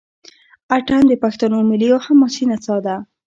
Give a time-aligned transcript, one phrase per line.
[0.75, 2.95] اټن د پښتنو ملي او حماسي نڅا ده.